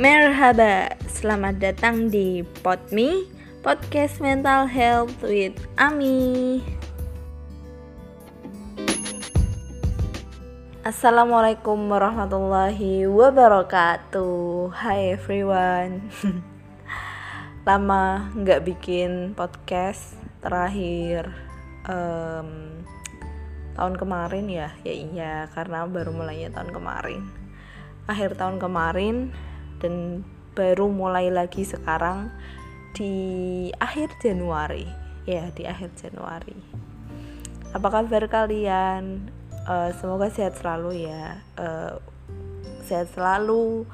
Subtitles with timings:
[0.00, 3.28] Merhaba, selamat datang di PodMe,
[3.60, 6.64] Podcast Mental Health with Ami.
[10.80, 14.72] Assalamualaikum warahmatullahi wabarakatuh.
[14.72, 16.08] Hai everyone.
[17.68, 21.28] Lama nggak bikin podcast terakhir
[21.84, 22.72] um,
[23.76, 27.28] tahun kemarin ya, ya iya karena baru mulainya tahun kemarin.
[28.08, 29.36] Akhir tahun kemarin
[29.80, 30.22] dan
[30.54, 32.28] baru mulai lagi sekarang
[32.94, 33.14] di
[33.80, 34.86] akhir Januari.
[35.24, 36.56] Ya di akhir Januari.
[37.70, 39.30] Apa kabar kalian?
[39.68, 41.38] Uh, semoga sehat selalu ya.
[41.54, 42.00] Uh,
[42.84, 43.86] sehat selalu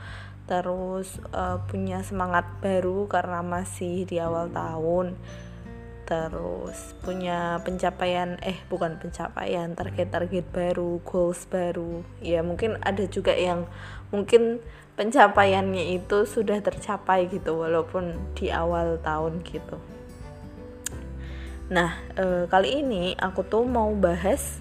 [0.46, 5.18] terus uh, punya semangat baru karena masih di awal tahun.
[6.06, 12.06] Terus punya pencapaian eh bukan pencapaian target-target baru goals baru.
[12.22, 13.66] Ya mungkin ada juga yang
[14.14, 14.62] mungkin
[14.96, 19.76] pencapaiannya itu sudah tercapai gitu walaupun di awal tahun gitu
[21.68, 24.58] nah e, kali ini aku tuh mau bahas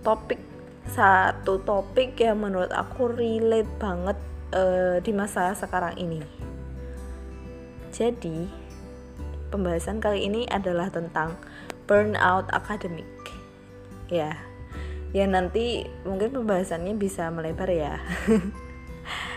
[0.00, 0.38] topik
[0.86, 4.18] satu topik yang menurut aku relate banget
[4.54, 4.62] e,
[5.02, 6.46] di masa sekarang ini
[7.90, 8.46] jadi
[9.48, 11.38] pembahasan kali ini adalah tentang
[11.88, 13.08] burnout akademik.
[14.12, 14.36] Ya,
[15.16, 17.96] ya nanti mungkin pembahasannya bisa melebar ya.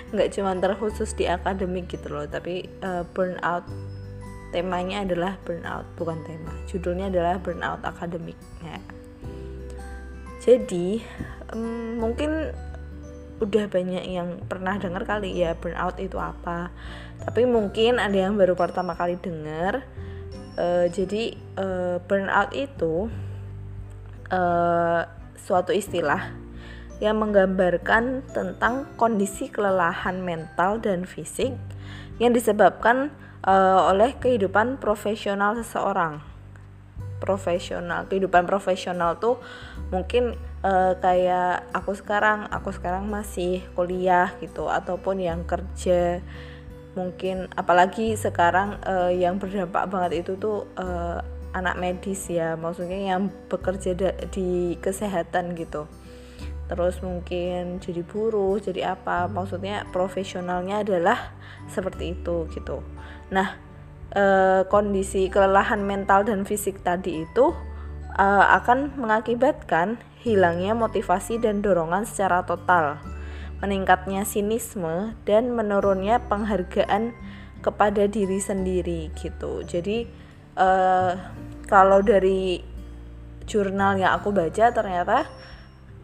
[0.09, 3.65] Nggak cuma terkhusus di akademik gitu loh, tapi uh, burnout
[4.49, 6.53] temanya adalah burnout bukan tema.
[6.65, 8.37] Judulnya adalah burnout akademik.
[8.65, 8.77] Ya.
[10.41, 11.03] Jadi
[11.53, 12.53] um, mungkin
[13.39, 16.75] udah banyak yang pernah dengar kali ya burnout itu apa
[17.23, 19.87] tapi mungkin ada yang baru pertama kali dengar
[20.59, 23.07] uh, jadi uh, burnout itu
[24.27, 25.01] uh,
[25.39, 26.35] suatu istilah
[26.99, 31.55] yang menggambarkan tentang kondisi kelelahan mental dan fisik
[32.19, 33.11] yang disebabkan
[33.47, 36.19] uh, oleh kehidupan profesional seseorang.
[37.19, 39.39] Profesional kehidupan profesional tuh
[39.91, 46.19] mungkin uh, kayak aku sekarang aku sekarang masih kuliah gitu ataupun yang kerja.
[46.99, 51.23] Mungkin apalagi sekarang uh, yang berdampak banget itu tuh uh,
[51.55, 53.97] anak medis ya maksudnya yang bekerja
[54.29, 55.89] di kesehatan gitu
[56.69, 59.25] terus mungkin jadi buruh jadi apa.
[59.27, 61.33] Maksudnya profesionalnya adalah
[61.67, 62.85] seperti itu gitu.
[63.33, 63.57] Nah
[64.13, 64.23] e,
[64.69, 67.51] kondisi kelelahan mental dan fisik tadi itu
[68.13, 73.01] e, akan mengakibatkan hilangnya motivasi dan dorongan secara total
[73.59, 77.11] meningkatnya sinisme dan menurunnya penghargaan
[77.59, 79.67] kepada diri sendiri gitu.
[79.67, 80.07] Jadi
[80.55, 81.11] uh,
[81.67, 82.63] kalau dari
[83.43, 85.27] jurnal yang aku baca ternyata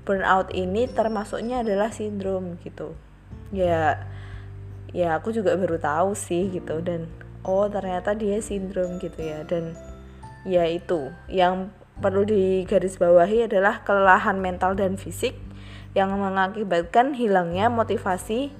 [0.06, 2.94] burnout ini termasuknya adalah sindrom gitu.
[3.50, 4.06] Ya
[4.96, 7.12] ya aku juga baru tahu sih gitu dan
[7.44, 9.76] oh ternyata dia sindrom gitu ya dan
[10.48, 15.36] ya itu yang perlu digarisbawahi adalah kelelahan mental dan fisik
[15.96, 18.52] yang mengakibatkan hilangnya motivasi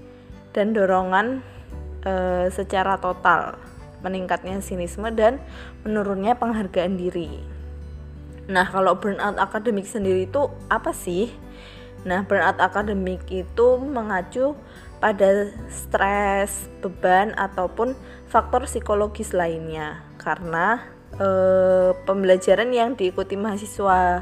[0.56, 1.44] dan dorongan
[2.08, 3.60] e, secara total,
[4.00, 5.44] meningkatnya sinisme dan
[5.84, 7.55] menurunnya penghargaan diri.
[8.46, 11.34] Nah, kalau burnout akademik sendiri itu apa sih?
[12.06, 14.54] Nah, burnout akademik itu mengacu
[15.02, 17.98] pada stres, beban ataupun
[18.30, 20.82] faktor psikologis lainnya karena
[21.18, 21.28] e,
[22.06, 24.22] pembelajaran yang diikuti mahasiswa.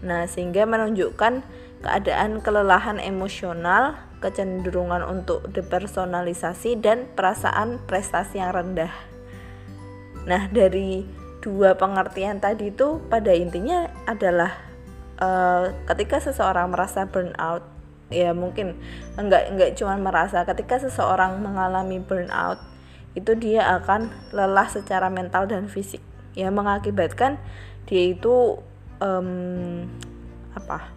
[0.00, 1.44] Nah, sehingga menunjukkan
[1.84, 8.92] keadaan kelelahan emosional, kecenderungan untuk depersonalisasi dan perasaan prestasi yang rendah.
[10.24, 14.52] Nah, dari dua pengertian tadi itu pada intinya adalah
[15.20, 17.64] uh, ketika seseorang merasa burnout,
[18.12, 18.76] ya mungkin
[19.16, 22.60] enggak enggak cuma merasa ketika seseorang mengalami burnout
[23.16, 26.04] itu dia akan lelah secara mental dan fisik.
[26.36, 27.42] Ya mengakibatkan
[27.90, 28.62] dia itu
[29.02, 29.88] um,
[30.54, 30.94] apa?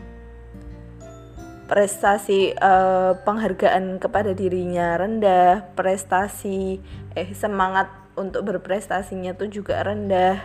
[1.65, 6.77] Prestasi uh, penghargaan kepada dirinya rendah, prestasi
[7.17, 10.41] eh semangat untuk berprestasinya tuh juga rendah.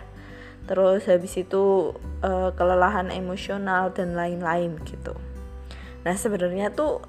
[0.69, 5.17] Terus habis itu uh, kelelahan emosional dan lain-lain gitu.
[6.05, 7.00] Nah, sebenarnya tuh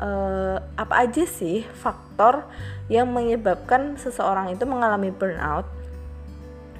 [0.00, 2.44] uh, apa aja sih faktor
[2.92, 5.64] yang menyebabkan seseorang itu mengalami burnout?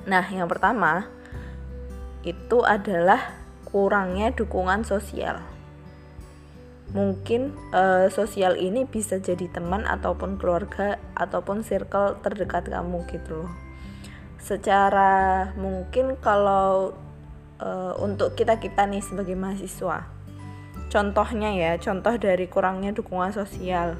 [0.05, 1.09] Nah, yang pertama
[2.23, 3.35] itu adalah
[3.67, 5.52] kurangnya dukungan sosial
[6.93, 13.53] mungkin uh, sosial ini bisa jadi teman ataupun keluarga ataupun circle terdekat kamu gitu loh.
[14.37, 16.93] Secara mungkin kalau
[17.61, 20.23] uh, untuk kita kita nih sebagai mahasiswa
[20.93, 23.97] contohnya ya contoh dari kurangnya dukungan sosial.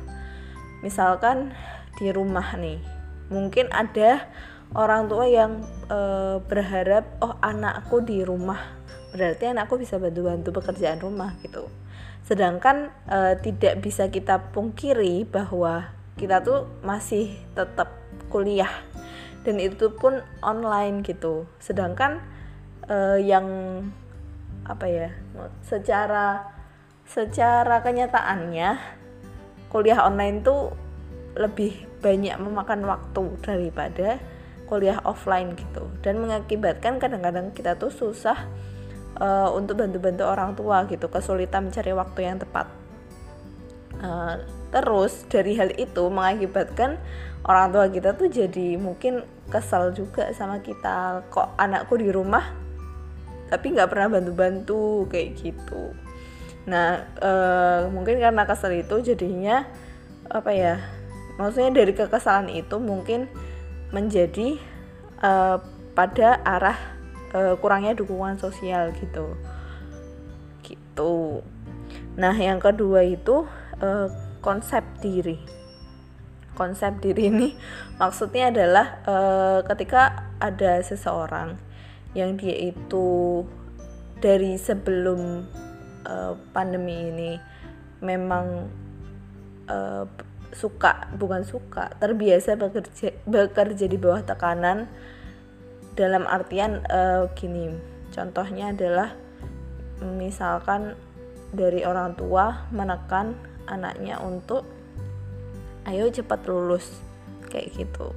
[0.85, 1.57] Misalkan
[1.97, 2.77] di rumah nih
[3.33, 4.29] mungkin ada
[4.77, 5.99] orang tua yang e,
[6.45, 8.61] berharap oh anakku di rumah.
[9.17, 11.65] Berarti anakku bisa bantu-bantu pekerjaan rumah gitu
[12.33, 17.93] sedangkan e, tidak bisa kita pungkiri bahwa kita tuh masih tetap
[18.33, 18.73] kuliah
[19.45, 21.45] dan itu pun online gitu.
[21.61, 22.25] Sedangkan
[22.89, 23.45] e, yang
[24.65, 25.09] apa ya
[25.61, 26.49] secara
[27.05, 28.81] secara kenyataannya
[29.69, 30.73] kuliah online tuh
[31.37, 34.17] lebih banyak memakan waktu daripada
[34.73, 35.85] kuliah offline gitu.
[36.01, 38.49] Dan mengakibatkan kadang-kadang kita tuh susah
[39.19, 42.71] uh, untuk bantu-bantu orang tua gitu kesulitan mencari waktu yang tepat.
[44.03, 44.41] Uh,
[44.73, 46.97] terus dari hal itu mengakibatkan
[47.45, 51.27] orang tua kita tuh jadi mungkin kesal juga sama kita.
[51.29, 52.63] Kok anakku di rumah
[53.53, 55.93] tapi nggak pernah bantu-bantu kayak gitu.
[56.65, 59.69] Nah uh, mungkin karena kesal itu jadinya
[60.33, 60.81] apa ya
[61.37, 63.29] maksudnya dari kekesalan itu mungkin
[63.93, 64.57] menjadi
[65.21, 65.61] uh,
[65.93, 66.92] pada arah
[67.33, 69.37] uh, kurangnya dukungan sosial gitu.
[70.63, 71.43] Gitu.
[72.17, 73.49] Nah yang kedua itu
[73.81, 74.09] uh,
[74.45, 75.41] konsep diri.
[76.53, 77.49] Konsep diri ini
[78.01, 81.57] maksudnya adalah uh, ketika ada seseorang
[82.13, 83.43] yang dia itu
[84.21, 85.49] dari sebelum
[86.05, 87.33] uh, pandemi ini
[88.05, 88.69] memang
[89.67, 90.05] uh,
[90.53, 94.85] suka bukan suka terbiasa bekerja bekerja di bawah tekanan
[95.93, 97.73] dalam artian uh, gini
[98.13, 99.13] contohnya adalah
[100.03, 100.97] misalkan
[101.53, 103.37] dari orang tua menekan
[103.69, 104.65] anaknya untuk
[105.87, 107.03] ayo cepat lulus
[107.53, 108.11] kayak gitu.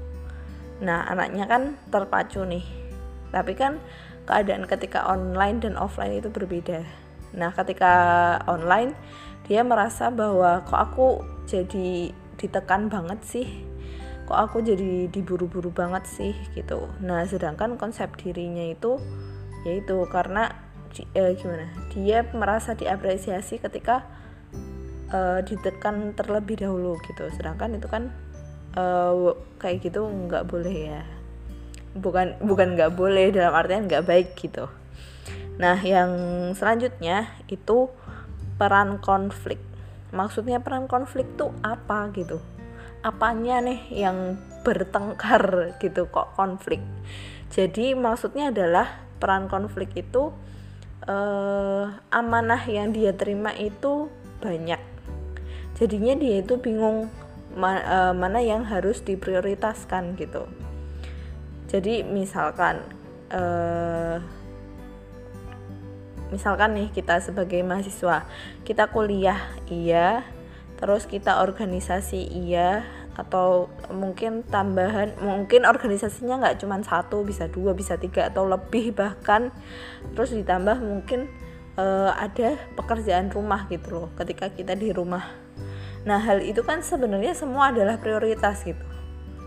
[0.82, 2.64] Nah anaknya kan terpacu nih.
[3.30, 3.84] Tapi kan
[4.26, 6.82] keadaan ketika online dan offline itu berbeda.
[7.36, 7.94] Nah ketika
[8.48, 8.96] online
[9.46, 11.08] dia merasa bahwa kok aku
[11.46, 13.48] jadi ditekan banget sih
[14.26, 16.90] kok aku jadi diburu-buru banget sih gitu.
[17.02, 18.98] Nah sedangkan konsep dirinya itu
[19.66, 20.50] yaitu karena
[21.14, 21.70] eh, gimana?
[21.94, 24.06] Dia merasa diapresiasi ketika
[25.14, 27.30] eh, ditekan terlebih dahulu gitu.
[27.38, 28.10] Sedangkan itu kan
[28.74, 29.14] eh,
[29.62, 31.04] kayak gitu nggak boleh ya.
[31.96, 34.66] Bukan bukan nggak boleh dalam artian nggak baik gitu.
[35.62, 36.12] Nah yang
[36.58, 37.94] selanjutnya itu
[38.58, 39.62] peran konflik.
[40.10, 42.55] Maksudnya peran konflik tuh apa gitu
[43.06, 46.82] apanya nih yang bertengkar gitu kok konflik?
[47.54, 50.34] Jadi maksudnya adalah peran konflik itu
[51.06, 54.10] eh, amanah yang dia terima itu
[54.42, 54.82] banyak.
[55.78, 57.14] Jadinya dia itu bingung
[57.54, 60.50] ma eh, mana yang harus diprioritaskan gitu.
[61.70, 62.82] Jadi misalkan
[63.30, 64.18] eh,
[66.34, 68.26] misalkan nih kita sebagai mahasiswa
[68.66, 70.26] kita kuliah iya
[70.80, 72.84] terus kita organisasi iya.
[73.16, 79.56] Atau mungkin tambahan mungkin organisasinya nggak cuma satu bisa dua bisa tiga atau lebih bahkan.
[80.12, 81.32] Terus ditambah mungkin
[81.80, 85.32] uh, ada pekerjaan rumah gitu loh ketika kita di rumah.
[86.04, 88.84] Nah hal itu kan sebenarnya semua adalah prioritas gitu.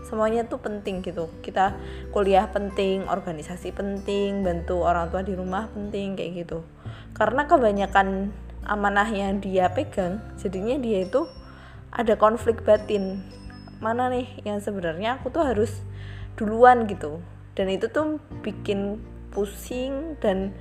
[0.01, 1.29] Semuanya tuh penting gitu.
[1.45, 1.77] Kita
[2.09, 6.65] kuliah penting organisasi penting bantu orang tua di rumah penting kayak gitu.
[7.13, 8.33] Karena kebanyakan
[8.67, 11.27] amanah yang dia pegang jadinya dia itu
[11.93, 13.23] ada konflik batin.
[13.79, 15.71] Mana nih yang sebenarnya aku tuh harus
[16.35, 17.23] duluan gitu.
[17.55, 19.01] Dan itu tuh bikin
[19.31, 20.55] pusing dan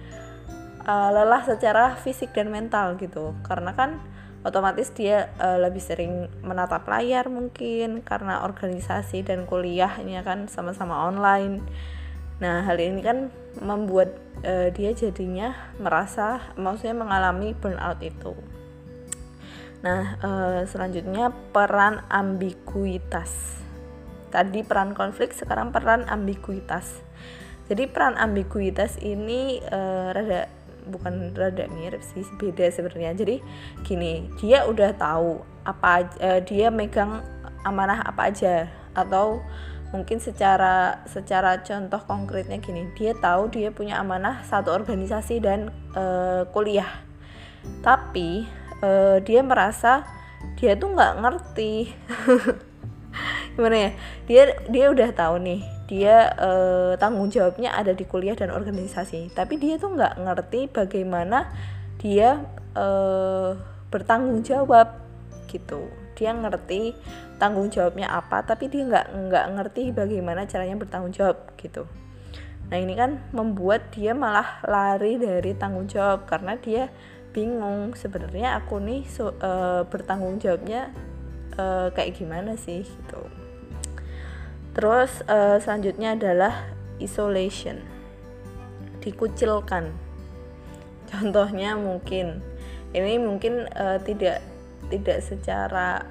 [0.87, 3.37] uh, lelah secara fisik dan mental gitu.
[3.45, 4.01] Karena kan
[4.47, 11.63] otomatis dia uh, lebih sering menatap layar mungkin karena organisasi dan kuliahnya kan sama-sama online.
[12.39, 14.15] Nah, hal ini kan membuat
[14.47, 18.35] uh, dia jadinya merasa maksudnya mengalami burnout itu.
[19.83, 23.59] Nah, uh, selanjutnya peran ambiguitas.
[24.31, 27.03] Tadi peran konflik, sekarang peran ambiguitas.
[27.67, 30.49] Jadi peran ambiguitas ini uh, rada
[30.89, 33.37] bukan rada mirip sih beda sebenarnya jadi
[33.85, 37.21] gini dia udah tahu apa uh, dia megang
[37.63, 39.45] amanah apa aja atau
[39.89, 46.45] mungkin secara secara contoh konkretnya gini dia tahu dia punya amanah satu organisasi dan uh,
[46.53, 46.89] kuliah.
[47.81, 48.45] Tapi
[48.85, 50.05] uh, dia merasa
[50.61, 51.75] dia tuh nggak ngerti.
[53.57, 53.91] Gimana ya?
[54.29, 59.33] Dia dia udah tahu nih dia uh, tanggung jawabnya ada di kuliah dan organisasi.
[59.33, 61.49] Tapi dia tuh nggak ngerti bagaimana
[61.97, 62.45] dia
[62.77, 63.57] uh,
[63.89, 65.01] bertanggung jawab
[65.49, 65.89] gitu
[66.19, 66.99] dia ngerti
[67.39, 71.87] tanggung jawabnya apa tapi dia nggak nggak ngerti bagaimana caranya bertanggung jawab gitu.
[72.69, 76.91] Nah ini kan membuat dia malah lari dari tanggung jawab karena dia
[77.33, 80.91] bingung sebenarnya aku nih so, uh, bertanggung jawabnya
[81.57, 82.83] uh, kayak gimana sih?
[82.83, 83.23] Gitu.
[84.77, 86.69] Terus uh, selanjutnya adalah
[87.01, 87.81] isolation
[89.01, 89.95] dikucilkan.
[91.09, 92.45] Contohnya mungkin
[92.93, 94.45] ini mungkin uh, tidak
[94.89, 96.05] tidak secara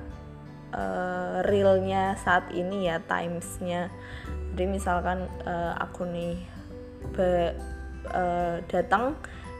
[0.73, 3.91] uh, realnya saat ini ya timesnya.
[4.53, 6.37] Jadi misalkan uh, aku nih
[7.13, 7.53] be,
[8.09, 9.13] uh, datang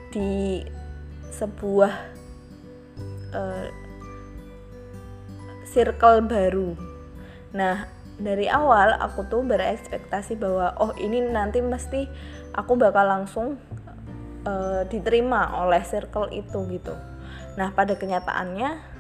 [0.09, 0.65] di
[1.29, 1.93] sebuah
[3.36, 3.67] uh,
[5.67, 6.74] circle baru.
[7.53, 7.86] Nah
[8.17, 12.09] dari awal aku tuh berekspektasi bahwa oh ini nanti mesti
[12.57, 13.62] aku bakal langsung
[14.50, 16.97] uh, diterima oleh circle itu gitu.
[17.53, 18.97] Nah pada kenyataannya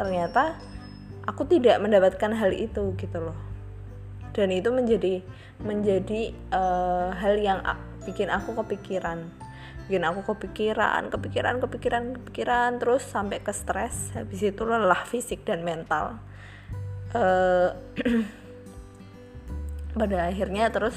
[0.00, 0.56] ternyata
[1.28, 3.36] aku tidak mendapatkan hal itu gitu loh.
[4.32, 5.20] Dan itu menjadi
[5.60, 7.60] menjadi uh, hal yang
[8.08, 9.28] bikin aku kepikiran.
[9.84, 14.16] Bikin aku kepikiran kepikiran kepikiran kepikiran terus sampai ke stres.
[14.16, 16.16] Habis itu lelah fisik dan mental.
[17.12, 17.76] Uh,
[20.00, 20.94] pada akhirnya terus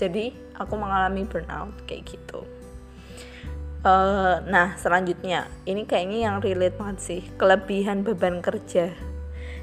[0.00, 2.48] jadi aku mengalami burnout kayak gitu
[3.86, 5.46] uh, nah selanjutnya.
[5.66, 7.22] Ini kayaknya yang relate banget sih.
[7.38, 8.94] Kelebihan beban kerja.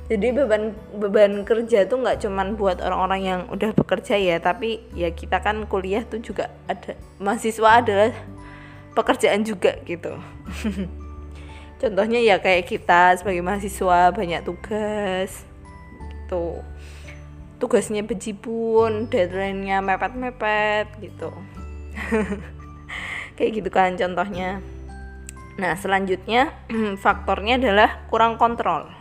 [0.09, 5.13] Jadi beban beban kerja tuh nggak cuman buat orang-orang yang udah bekerja ya tapi ya
[5.13, 8.09] kita kan kuliah tuh juga ada mahasiswa adalah
[8.97, 10.17] pekerjaan juga gitu.
[11.81, 15.45] Contohnya ya kayak kita sebagai mahasiswa banyak tugas
[16.01, 16.57] gitu.
[17.61, 21.27] Tugasnya bejibun deadline-nya mepet-mepet gitu
[23.39, 24.59] kayak gitu kan contohnya.
[25.55, 26.51] Nah selanjutnya
[27.03, 28.91] faktornya adalah kurang kontrol.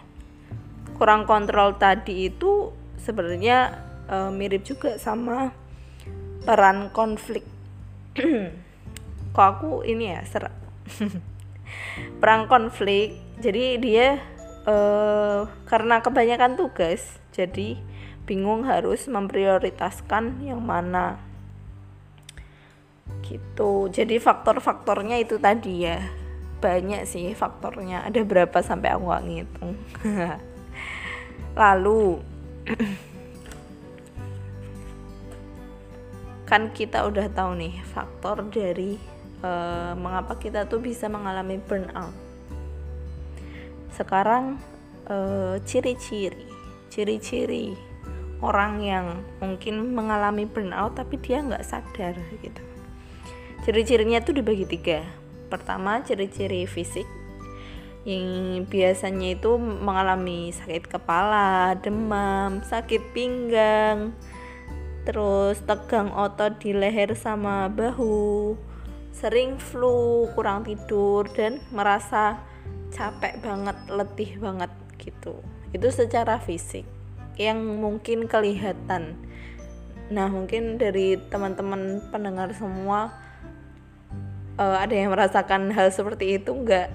[0.95, 2.71] Kurang kontrol tadi itu
[3.03, 5.51] sebenarnya e, mirip juga sama
[6.47, 7.43] peran konflik.
[9.35, 10.55] Kok aku ini ya serak
[12.23, 13.19] perang konflik.
[13.43, 14.23] Jadi dia
[14.63, 14.77] e,
[15.67, 17.79] karena kebanyakan tugas jadi
[18.23, 21.28] bingung harus memprioritaskan yang mana
[23.29, 23.93] gitu.
[23.93, 26.01] Jadi faktor-faktornya itu tadi ya.
[26.59, 28.09] Banyak sih faktornya.
[28.09, 29.77] Ada berapa sampai aku gak ngitung.
[31.61, 32.25] Lalu
[36.49, 38.97] kan kita udah tahu nih faktor dari
[39.45, 42.17] uh, mengapa kita tuh bisa mengalami burnout.
[43.93, 44.57] Sekarang
[45.13, 46.49] uh, ciri-ciri
[46.89, 47.77] ciri-ciri
[48.41, 49.07] orang yang
[49.43, 52.63] mungkin mengalami burnout tapi dia nggak sadar gitu
[53.69, 55.05] ciri-cirinya tuh dibagi tiga
[55.53, 57.05] pertama ciri-ciri fisik
[58.09, 64.17] yang biasanya itu mengalami sakit kepala, demam, sakit pinggang,
[65.05, 68.57] terus tegang otot di leher sama bahu,
[69.13, 72.41] sering flu, kurang tidur dan merasa
[72.97, 75.45] capek banget, letih banget gitu.
[75.77, 76.89] Itu secara fisik
[77.37, 79.21] yang mungkin kelihatan
[80.09, 83.28] nah mungkin dari teman-teman pendengar semua
[84.59, 86.93] uh, ada yang merasakan hal seperti itu enggak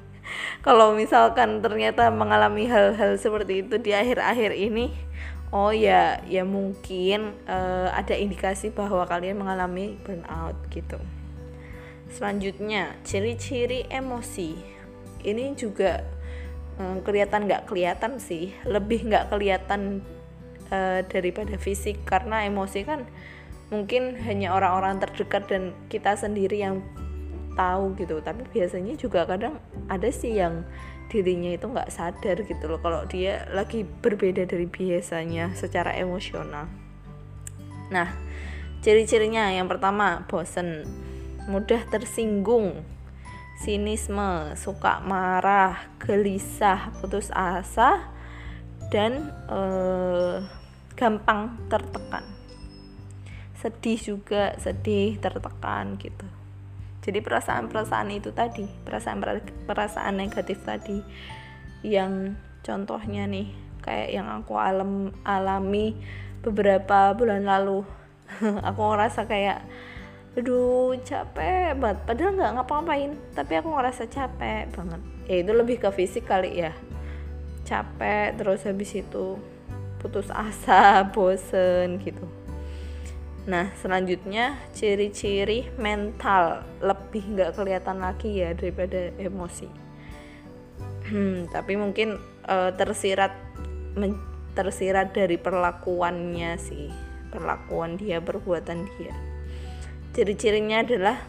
[0.66, 4.92] kalau misalkan ternyata mengalami hal-hal seperti itu di akhir-akhir ini
[5.52, 10.96] oh ya ya mungkin uh, ada indikasi bahwa kalian mengalami burnout gitu.
[12.08, 14.56] Selanjutnya ciri-ciri emosi.
[15.22, 16.02] Ini juga
[16.80, 18.56] hmm, kelihatan nggak kelihatan sih.
[18.64, 20.00] Lebih nggak kelihatan
[20.72, 22.00] uh, daripada fisik.
[22.08, 23.04] Karena emosi kan
[23.72, 26.84] mungkin hanya orang-orang terdekat dan kita sendiri yang
[27.56, 29.56] tahu gitu tapi biasanya juga kadang
[29.88, 30.64] ada sih yang
[31.08, 36.68] dirinya itu nggak sadar gitu loh kalau dia lagi berbeda dari biasanya secara emosional
[37.92, 38.12] nah
[38.84, 40.84] ciri-cirinya yang pertama bosen
[41.48, 42.84] mudah tersinggung
[43.62, 48.10] sinisme, suka marah, gelisah, putus asa,
[48.90, 50.42] dan eh,
[50.98, 52.31] gampang tertekan.
[53.62, 56.26] Sedih juga, sedih, tertekan gitu.
[57.02, 60.98] Jadi perasaan-perasaan itu tadi, perasaan-perasaan negatif tadi.
[61.86, 62.34] Yang
[62.66, 63.54] contohnya nih
[63.86, 65.94] kayak yang aku alam alami
[66.42, 67.86] beberapa bulan lalu.
[68.66, 69.62] aku ngerasa kayak
[70.34, 71.98] aduh capek banget.
[72.02, 75.02] Padahal nggak ngapa-ngapain tapi aku ngerasa capek banget.
[75.30, 76.74] Ya itu lebih ke fisik kali ya.
[77.62, 79.38] Capek terus habis itu
[80.02, 82.41] putus asa bosen gitu
[83.42, 89.66] nah selanjutnya ciri-ciri mental lebih nggak kelihatan lagi ya daripada emosi
[91.10, 93.34] hmm, tapi mungkin uh, tersirat
[94.54, 96.86] tersirat dari perlakuannya sih
[97.34, 99.32] perlakuan dia perbuatan dia
[100.12, 101.24] Ciri-cirinya adalah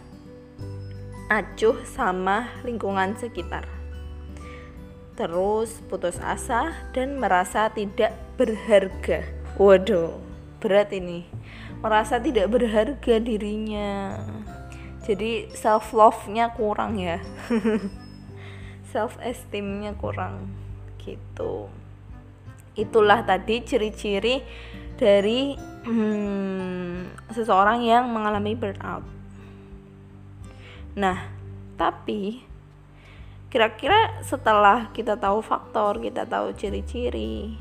[1.32, 3.64] acuh sama lingkungan sekitar.
[5.16, 9.24] terus putus asa dan merasa tidak berharga.
[9.56, 10.20] Waduh,
[10.60, 11.24] berat ini.
[11.84, 14.16] Merasa tidak berharga dirinya.
[15.04, 17.20] Jadi self love-nya kurang ya.
[18.96, 20.48] self esteemnya kurang
[21.04, 21.68] gitu.
[22.74, 24.40] Itulah tadi ciri-ciri
[24.96, 29.04] dari hmm, seseorang yang mengalami burnout.
[30.96, 31.20] Nah,
[31.76, 32.54] tapi
[33.54, 37.54] kira-kira setelah kita tahu faktor kita tahu ciri-ciri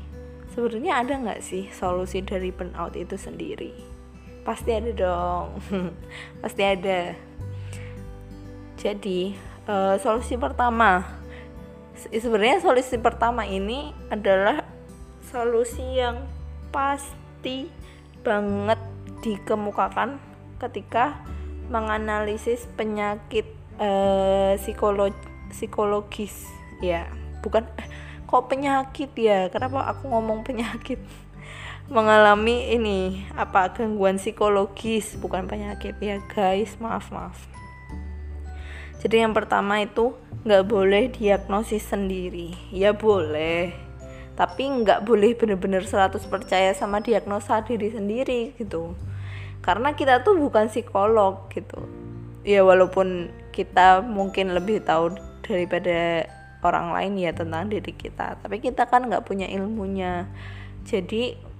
[0.49, 3.92] sebenarnya ada nggak sih solusi dari burnout itu sendiri
[4.43, 5.45] pasti ada dong.
[6.43, 7.15] Pasti ada.
[8.75, 9.33] Jadi
[9.67, 11.07] uh, solusi pertama.
[11.95, 14.67] Sebenarnya solusi pertama ini adalah
[15.23, 16.27] solusi yang
[16.75, 17.71] pasti
[18.25, 18.79] banget
[19.23, 20.19] dikemukakan
[20.59, 21.23] ketika
[21.71, 23.47] menganalisis penyakit
[23.79, 25.15] uh, psikologi
[25.47, 26.51] psikologis.
[26.83, 27.07] Ya
[27.39, 27.87] bukan eh,
[28.27, 29.47] kok penyakit ya?
[29.47, 30.99] Kenapa aku ngomong penyakit
[31.91, 35.99] mengalami ini apa gangguan psikologis bukan penyakit.
[35.99, 37.35] Ya guys maaf maaf.
[39.03, 40.15] Jadi yang pertama itu
[40.47, 42.55] nggak boleh diagnosis sendiri.
[42.71, 43.75] Ya boleh.
[44.33, 48.95] Tapi nggak boleh bener-bener 100 percaya sama diagnosa diri sendiri gitu.
[49.59, 51.83] Karena kita tuh bukan psikolog gitu.
[52.47, 56.27] Ya walaupun kita mungkin lebih tahu daripada
[56.63, 58.39] orang lain ya tentang diri kita.
[58.39, 60.31] Tapi kita kan nggak punya ilmunya.
[60.87, 61.52] Jadi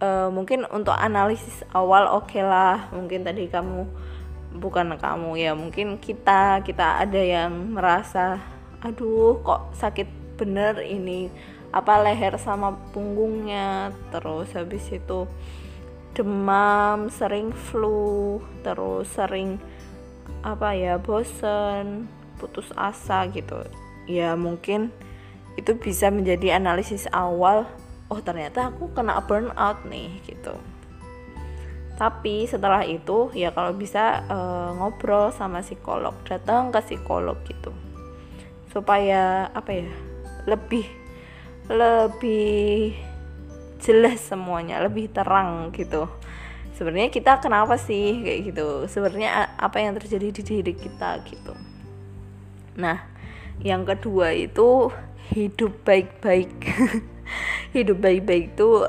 [0.00, 3.86] uh, mungkin untuk analisis awal oke okay lah mungkin tadi kamu
[4.58, 8.42] bukan kamu ya mungkin kita kita ada yang merasa
[8.82, 10.08] aduh kok sakit
[10.40, 11.30] bener ini
[11.70, 13.94] apa leher sama punggungnya?
[14.10, 15.26] Terus habis itu
[16.10, 19.62] demam sering flu terus sering
[20.42, 22.10] apa ya bosen
[22.42, 23.62] putus asa gitu.
[24.10, 24.90] Ya mungkin
[25.54, 27.68] itu bisa menjadi analisis awal
[28.10, 30.58] oh ternyata aku kena burnout nih gitu.
[31.94, 34.38] Tapi setelah itu ya kalau bisa e,
[34.76, 37.70] ngobrol sama psikolog datang ke psikolog gitu.
[38.74, 39.88] Supaya apa ya
[40.50, 40.84] lebih
[41.70, 42.98] lebih
[43.78, 46.10] jelas semuanya lebih terang gitu.
[46.74, 48.68] Sebenarnya kita kenapa sih kayak gitu?
[48.88, 51.52] Sebenarnya apa yang terjadi di diri kita gitu.
[52.80, 53.04] Nah,
[53.60, 54.88] yang kedua itu
[55.36, 56.50] hidup baik-baik.
[57.76, 58.84] hidup baik-baik itu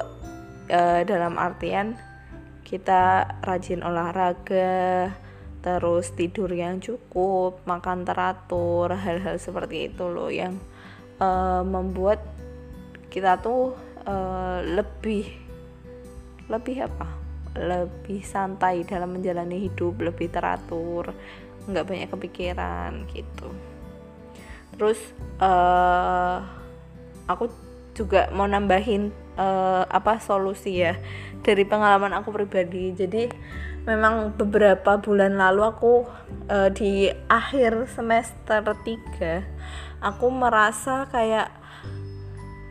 [0.70, 1.98] uh, dalam artian
[2.66, 5.12] kita rajin olahraga,
[5.60, 10.56] terus tidur yang cukup, makan teratur, hal-hal seperti itu loh yang
[11.20, 12.24] uh, membuat
[13.12, 13.76] kita tuh
[14.08, 15.28] uh, lebih
[16.48, 17.08] lebih apa?
[17.52, 21.12] Lebih santai dalam menjalani hidup, lebih teratur,
[21.68, 23.52] nggak banyak kepikiran gitu
[24.82, 25.00] terus
[25.38, 26.42] uh,
[27.30, 27.52] aku
[27.92, 30.96] juga mau nambahin uh, apa solusi ya
[31.44, 32.96] dari pengalaman aku pribadi.
[32.96, 33.28] Jadi
[33.86, 36.06] memang beberapa bulan lalu aku
[36.50, 41.50] uh, di akhir semester 3 aku merasa kayak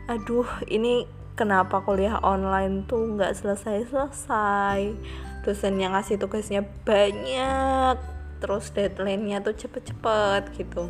[0.07, 4.79] aduh ini kenapa kuliah online tuh nggak selesai-selesai?
[5.41, 7.97] Dosen yang ngasih tugasnya banyak
[8.41, 10.89] terus deadline-nya tuh cepet-cepet gitu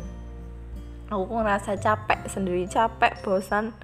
[1.12, 3.76] aku ngerasa capek sendiri capek bosan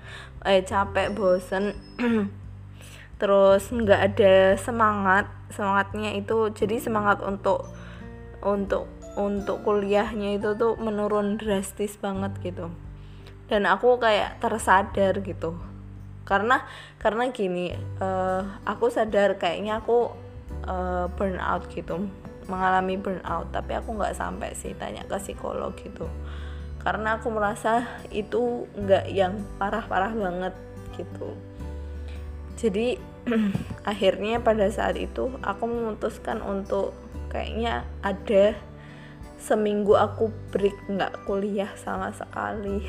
[0.49, 1.77] eh capek bosan
[3.21, 7.69] terus nggak ada semangat semangatnya itu jadi semangat untuk
[8.45, 8.87] untuk
[9.19, 12.71] untuk kuliahnya itu tuh menurun drastis banget gitu.
[13.51, 15.59] Dan aku kayak tersadar gitu.
[16.23, 16.63] Karena
[17.03, 20.15] karena gini uh, aku sadar kayaknya aku
[20.71, 22.07] uh, burnout gitu
[22.47, 23.51] mengalami burnout.
[23.51, 26.07] Tapi aku nggak sampai sih tanya ke psikolog gitu
[26.89, 30.55] karena aku merasa itu nggak yang parah-parah banget
[30.97, 31.37] gitu.
[32.57, 32.97] Jadi
[33.93, 36.97] akhirnya pada saat itu aku memutuskan untuk
[37.29, 38.57] kayaknya ada
[39.37, 42.81] seminggu aku break nggak kuliah sama sekali.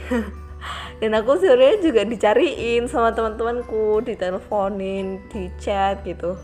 [1.03, 6.39] Dan aku sebenarnya juga dicariin sama teman-temanku diteleponin di chat gitu.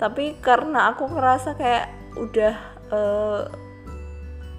[0.00, 2.54] Tapi karena aku ngerasa kayak udah
[2.88, 3.42] eh,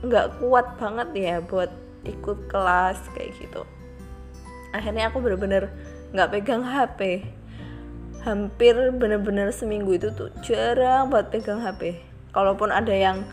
[0.05, 3.67] nggak uh, kuat banget ya buat ikut kelas kayak gitu.
[4.71, 5.71] Akhirnya aku bener-bener
[6.15, 7.27] nggak pegang HP
[8.23, 12.03] hampir bener-bener seminggu itu tuh jarang buat pegang HP
[12.35, 13.23] kalaupun ada yang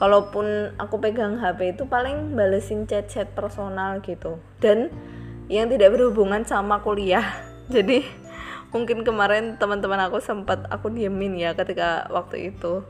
[0.00, 4.40] kalaupun aku pegang HP itu paling balesin chat-chat personal gitu.
[4.56, 4.88] Dan
[5.52, 7.36] yang tidak berhubungan sama kuliah.
[7.74, 8.00] Jadi
[8.72, 12.80] mungkin kemarin teman-teman aku sempat aku diemin ya ketika waktu itu.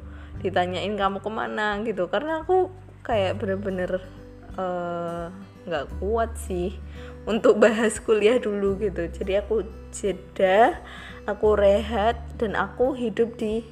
[0.40, 2.06] Ditanyain kamu ke mana gitu.
[2.06, 2.70] Karena aku
[3.02, 3.98] kayak bener-bener
[4.58, 5.26] Eh,
[5.68, 6.74] nggak kuat sih
[7.28, 9.06] untuk bahas kuliah dulu gitu.
[9.06, 9.62] Jadi aku
[9.94, 10.80] jeda
[11.28, 13.62] aku rehat dan aku hidup di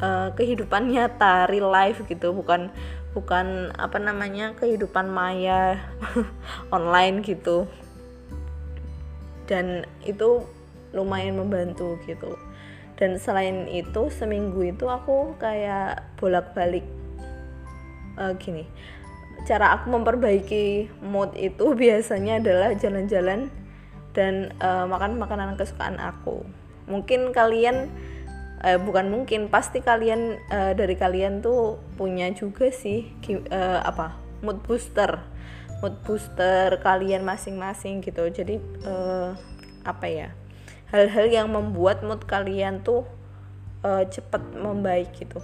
[0.00, 2.34] uh, kehidupan nyata real life gitu.
[2.34, 2.72] Bukan
[3.14, 5.78] bukan apa namanya kehidupan maya
[6.76, 7.70] online gitu.
[9.46, 10.42] Dan itu
[10.90, 12.34] lumayan membantu gitu.
[12.96, 16.82] Dan selain itu seminggu itu aku kayak bolak-balik
[18.16, 18.64] uh, gini
[19.44, 23.52] cara aku memperbaiki mood itu biasanya adalah jalan-jalan
[24.16, 26.40] dan uh, makan makanan kesukaan aku.
[26.88, 27.92] Mungkin kalian
[28.64, 33.12] uh, bukan mungkin pasti kalian uh, dari kalian tuh punya juga sih
[33.52, 35.20] uh, apa mood booster.
[35.84, 38.24] Mood booster kalian masing-masing gitu.
[38.32, 38.56] Jadi
[38.88, 39.36] uh,
[39.84, 40.28] apa ya
[40.90, 43.04] hal-hal yang membuat mood kalian tuh
[43.84, 45.42] uh, cepet membaik gitu.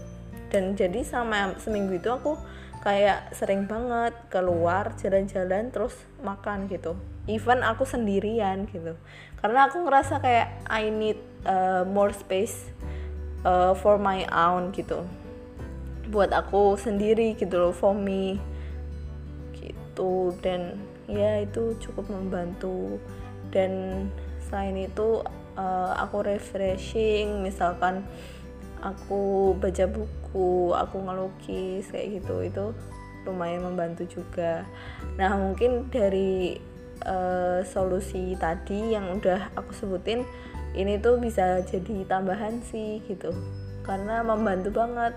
[0.49, 2.37] Dan jadi sama seminggu itu aku
[2.83, 6.99] kayak sering banget keluar jalan-jalan terus makan gitu.
[7.31, 8.99] Even aku sendirian gitu.
[9.39, 12.75] Karena aku ngerasa kayak I need uh, more space
[13.47, 15.07] uh, for my own gitu.
[16.11, 18.43] Buat aku sendiri gitu loh for me.
[19.55, 20.35] Gitu.
[20.43, 22.99] Dan ya itu cukup membantu.
[23.55, 24.11] Dan
[24.51, 25.23] selain itu
[25.55, 27.47] uh, aku refreshing.
[27.47, 28.03] Misalkan
[28.83, 30.22] aku baca buku
[30.73, 32.41] aku ngelukis kayak gitu.
[32.43, 32.65] Itu
[33.29, 34.67] lumayan membantu juga.
[35.19, 36.59] Nah mungkin dari
[37.07, 40.27] uh, solusi tadi yang udah aku sebutin
[40.73, 43.31] ini tuh bisa jadi tambahan sih gitu.
[43.85, 45.15] Karena membantu banget.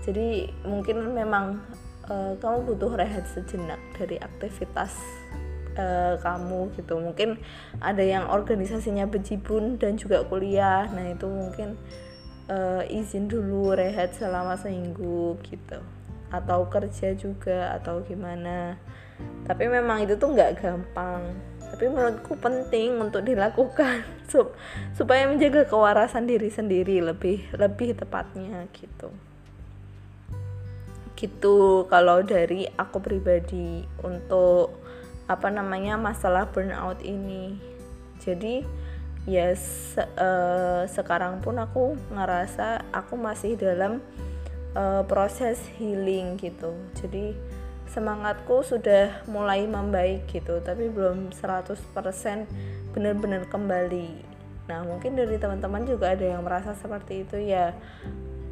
[0.00, 1.60] Jadi mungkin memang
[2.08, 4.96] uh, kamu butuh rehat sejenak dari aktivitas
[5.76, 6.96] uh, kamu gitu.
[6.96, 7.36] Mungkin
[7.84, 10.88] ada yang organisasinya bejibun dan juga kuliah.
[10.90, 11.76] Nah itu mungkin
[12.50, 15.78] uh, izin dulu rehat selama seminggu gitu.
[16.34, 18.74] Atau kerja juga atau gimana.
[19.46, 21.22] Tapi memang itu tuh nggak gampang.
[21.70, 24.58] Tapi menurutku penting untuk dilakukan sup
[24.98, 29.14] supaya menjaga kewarasan diri sendiri lebih lebih tepatnya gitu.
[31.14, 34.74] Gitu kalau dari aku pribadi untuk
[35.30, 37.54] apa namanya masalah burnout ini.
[38.18, 38.66] Jadi
[39.28, 44.00] ya se uh, sekarang pun aku ngerasa aku masih dalam
[44.72, 46.72] uh, proses healing gitu.
[46.96, 47.36] Jadi
[47.90, 51.82] semangatku sudah mulai membaik gitu tapi belum 100%
[52.94, 54.10] benar-benar kembali.
[54.70, 57.74] Nah mungkin dari teman-teman juga ada yang merasa seperti itu ya.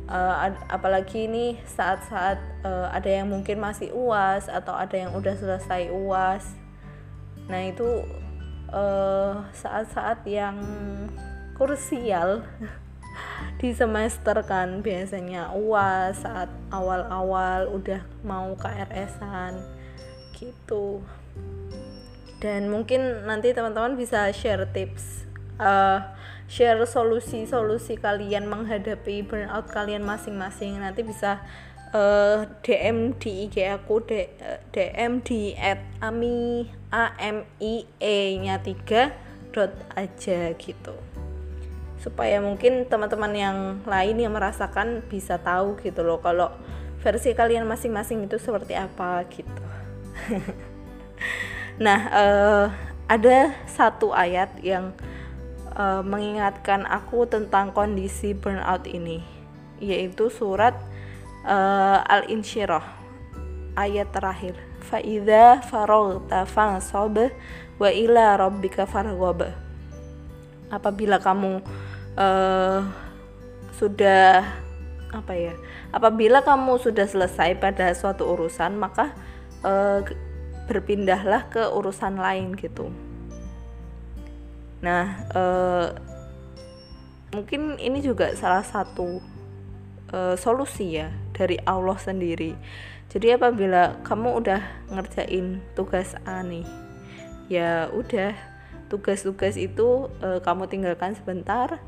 [0.09, 5.92] Uh, apalagi ini saat-saat uh, ada yang mungkin masih uas atau ada yang udah selesai
[5.92, 6.48] uas.
[7.46, 8.02] Nah itu
[9.54, 10.57] saat-saat uh, yang
[11.57, 12.44] krusial
[13.61, 19.59] di semester kan biasanya uas saat awal-awal udah mau KRS-an
[20.37, 21.02] gitu.
[22.38, 25.26] Dan mungkin nanti teman-teman bisa share tips
[25.59, 26.14] uh,
[26.46, 30.78] share solusi-solusi kalian menghadapi burnout kalian masing-masing.
[30.81, 31.42] Nanti bisa
[31.92, 34.00] uh, DM di IG aku
[34.72, 40.94] DM di at ami a m i e nya 3 dot aja gitu
[41.98, 46.55] supaya mungkin teman-teman yang lain yang merasakan bisa tahu gitu loh kalau
[47.03, 49.64] versi kalian masing-masing itu seperti apa gitu.
[51.85, 52.66] nah, uh,
[53.07, 54.94] ada satu ayat yang
[55.74, 59.22] uh, mengingatkan aku tentang kondisi burnout ini,
[59.79, 60.74] yaitu surat
[61.46, 62.85] uh, Al-Insyirah
[63.79, 64.67] ayat terakhir.
[64.88, 67.29] Faida faragta fansob
[67.77, 69.53] wa ila rabbika farghab.
[70.72, 71.61] Apabila kamu
[72.16, 72.81] uh,
[73.77, 74.42] sudah
[75.09, 75.55] apa ya
[75.88, 79.16] apabila kamu sudah selesai pada suatu urusan maka
[79.64, 80.05] uh,
[80.68, 82.92] berpindahlah ke urusan lain gitu
[84.85, 85.96] nah uh,
[87.33, 89.24] mungkin ini juga salah satu
[90.12, 92.53] uh, solusi ya dari Allah sendiri
[93.08, 94.60] jadi apabila kamu udah
[94.92, 96.68] ngerjain tugas A nih
[97.48, 98.36] ya udah
[98.88, 101.80] tugas-tugas itu uh, kamu tinggalkan sebentar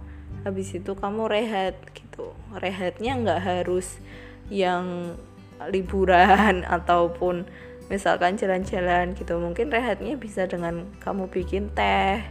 [0.45, 2.33] habis itu kamu rehat gitu.
[2.57, 4.01] Rehatnya nggak harus
[4.49, 5.17] yang
[5.69, 7.45] liburan ataupun
[7.93, 9.37] misalkan jalan-jalan gitu.
[9.37, 12.25] Mungkin rehatnya bisa dengan kamu bikin teh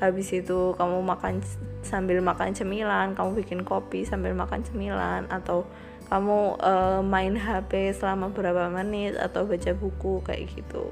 [0.00, 1.44] habis itu kamu makan
[1.84, 5.68] sambil makan cemilan kamu bikin kopi sambil makan cemilan atau
[6.10, 10.90] kamu uh, main HP selama beberapa menit atau baca buku kayak gitu.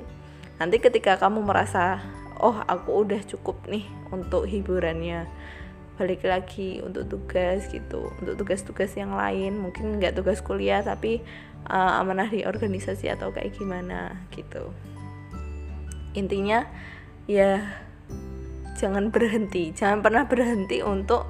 [0.62, 1.98] Nanti ketika kamu merasa
[2.38, 3.82] oh aku udah cukup nih
[4.14, 5.26] untuk hiburannya
[5.98, 8.14] balik lagi untuk tugas gitu.
[8.22, 11.18] Untuk tugas-tugas yang lain mungkin nggak tugas kuliah tapi
[11.66, 14.70] uh, amanah di organisasi atau kayak gimana gitu.
[16.14, 16.62] Intinya
[17.26, 17.58] ya
[18.78, 19.74] jangan berhenti.
[19.74, 21.26] Jangan pernah berhenti untuk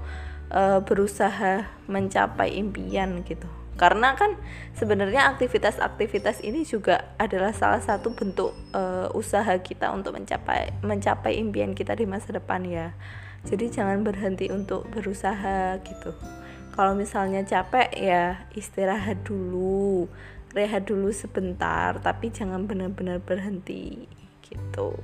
[0.52, 4.34] uh, berusaha mencapai impian gitu karena kan
[4.74, 11.78] sebenarnya aktivitas-aktivitas ini juga adalah salah satu bentuk uh, usaha kita untuk mencapai mencapai impian
[11.78, 12.90] kita di masa depan ya.
[13.46, 16.10] Jadi jangan berhenti untuk berusaha gitu.
[16.74, 20.10] Kalau misalnya capek ya istirahat dulu
[20.58, 24.10] rehat dulu sebentar tapi jangan benar-benar berhenti
[24.42, 24.98] gitu.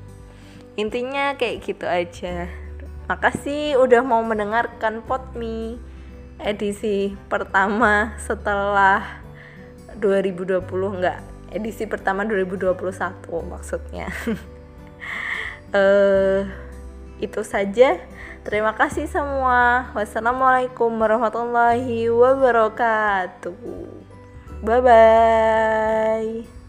[0.75, 2.51] Intinya kayak gitu aja.
[3.07, 5.79] Makasih udah mau mendengarkan potmi
[6.41, 9.23] edisi pertama setelah
[9.99, 10.65] 2020
[10.99, 11.21] enggak
[11.55, 12.75] edisi pertama 2021
[13.47, 14.11] maksudnya
[15.71, 16.43] uh,
[17.25, 18.03] itu saja
[18.45, 19.89] Terima kasih semua.
[19.97, 23.57] Wassalamualaikum warahmatullahi wabarakatuh.
[24.61, 26.64] Bye bye.